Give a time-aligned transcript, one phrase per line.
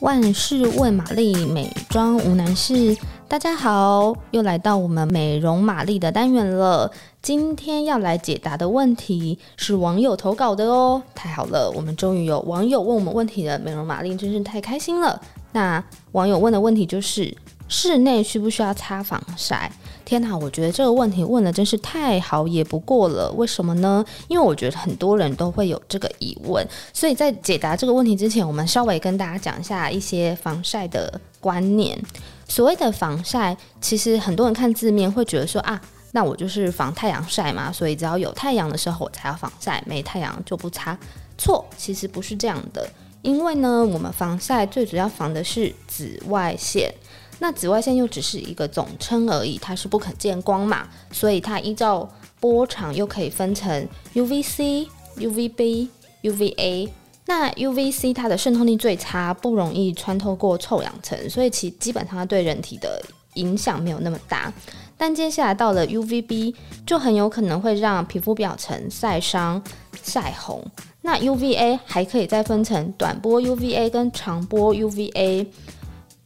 [0.00, 2.96] 万事问玛丽，美妆无难事。
[3.26, 6.88] 大家好，又来到我们美容玛丽的单元了。
[7.20, 15.20] 今天要来解答的问题是网友投稿的哦，太好了，我们终于有网友问我们问题了，美容玛丽真是太开心了。
[15.50, 17.36] 那网友问的问题就是：
[17.66, 19.72] 室内需不需要擦防晒？
[20.08, 23.30] 天哪，我觉得这个问题问的真是太好也不过了。
[23.32, 24.02] 为什么呢？
[24.26, 32.02] 因为我觉得很多人都会有这个疑问，所以在解答这个问题之前，我们稍微跟大家讲一下一些防晒的观念。
[32.48, 35.78] 所谓的防晒，其实很多人看字面会觉得说啊，
[36.12, 40.98] 那我就是防太阳晒嘛，所以只要有太阳的时候我才要防晒，没太阳就不擦。
[41.36, 42.88] 错，其实不是这样的。
[43.20, 46.90] 因为呢，我们防晒最主要防的是紫外线。
[47.38, 52.08] 那紫外线又只是一个总称而已，它是不可见光嘛，所以它依照
[52.40, 55.88] 波长又可以分成 UVC、UVB、
[56.22, 56.88] UVA。
[57.26, 63.00] 那 UVC 它的渗透力最差，不容易穿透过臭氧层，所以其基本上它对人体的
[63.34, 64.52] 影响没有那么大。
[64.96, 69.62] 但接下来到了 UVB，就很有可能会让皮肤表层晒伤、
[70.02, 70.64] 晒红。
[71.02, 75.46] 那 UVA 还可以再分成短波 UVA 跟长波 UVA。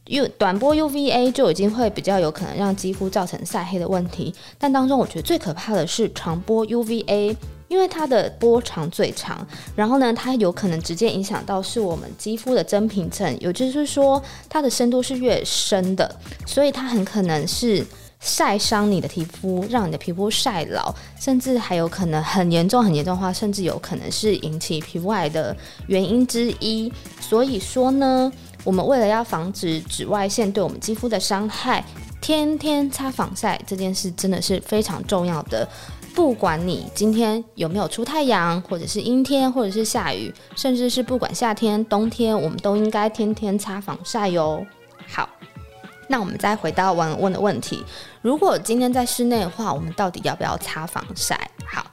[0.07, 7.33] U 短波 UVA 就已经会比较有可能让肌肤造成晒黑的问题，但当中我觉得最可怕的是长波 UVA，
[7.69, 16.13] 因为它的波长最长，然后呢，它有可能直接影响到是我们肌肤的真皮层，也就是说它的深度是越深的，
[16.45, 17.85] 所以它很可能是
[18.19, 25.55] 晒伤你的皮肤，让你的皮肤晒老，甚至还有可能很严重、很严重的话，甚至有可能是引起皮肤癌的
[25.87, 26.91] 原因之一。
[27.21, 28.29] 所以说呢。
[28.63, 31.83] 我们为了要防止紫外线对我们肌肤的伤害，
[32.21, 35.67] 天天擦防晒这件事真的是非常重要的。
[36.15, 44.65] 不管你今天有没有出太阳，或者是阴天，或者是下雨，甚至是不管夏天、冬天，我们都应该天天擦防晒哟。
[45.07, 45.27] 好，
[46.07, 47.83] 那我们再回到网友问的问题：
[48.21, 51.49] 如果今天在室内的话，我们到底要不要擦防晒？
[51.65, 51.85] 好。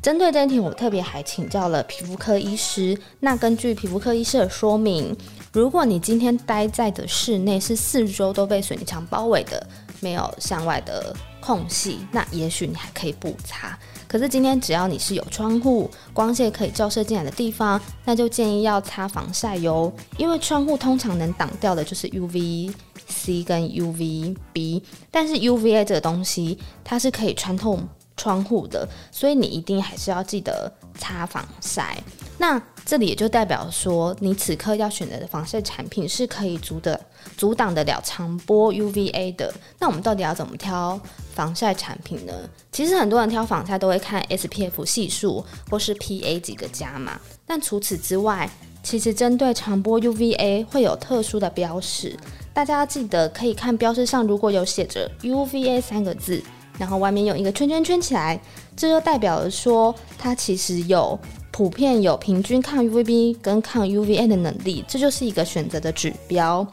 [0.00, 2.98] 针对这一题，我特别还请教了皮肤科医师。
[3.20, 5.14] 那根据皮肤科医师的说明，
[5.52, 9.66] 如果你今天待在的室内是四周都被水泥墙包围的，
[10.00, 13.76] 没有向外的空隙，那也许你还可以不擦。
[14.06, 19.92] 可是今天只要你是有窗户，光线可以照射进来的地方，那就建议要擦防晒油。
[20.16, 27.78] 因为窗户通常能挡掉的就是 UVC 跟 UVB，但是 UVA 这个东西，它是可以穿透。
[28.18, 31.96] 窗户的，所以你一定还是要记得擦防晒。
[32.36, 36.98] 那这里也就代表说，你此刻要选择的防晒产品是可以阻的
[37.36, 39.52] 阻挡得了长波 UVA 的。
[39.78, 40.98] 那我们到底要怎么挑
[41.34, 42.32] 防晒产品呢？
[42.70, 47.20] 其实很多人挑防晒都会看 SPF 系数或是 PA 几个加嘛。
[47.46, 48.48] 但除此之外，
[48.82, 52.16] 其实针对长波 UVA 会有特殊的标识，
[52.54, 56.42] 大家要记得可以看标识上如果有写着 UVA 三个字。
[56.78, 58.40] 然后外面用一个圈圈圈起来，
[58.76, 61.18] 这就代表了说它其实有
[61.50, 66.66] 普遍有平均抗 UVB 跟抗 UVA 的能力，这就是一个选择的指标。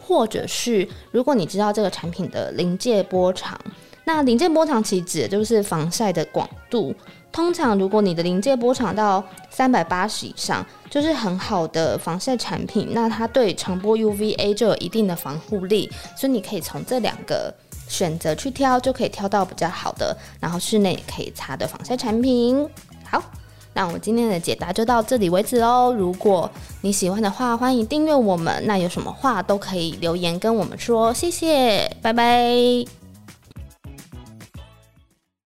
[0.00, 3.58] 或者是如果你知道这个产品的临界波长，
[4.04, 6.94] 那临界波长其实指的就是防晒的广度。
[7.30, 17.54] 通常如果你的临界波长到三百八十以上，就是很好的防晒产品，那它对长波 UVA 就有一定的防护力，所以你可以从这两个。
[17.88, 22.68] 选择去挑就可以挑到比较好的，然后室内也可以擦的防晒产品。
[23.10, 23.20] 好，
[23.72, 25.94] 那我们今天的解答就到这里为止哦。
[25.96, 26.50] 如果
[26.82, 28.62] 你喜欢的话，欢迎订阅我们。
[28.66, 33.07] 那有什么话都可以留言跟我们说，谢谢，拜拜。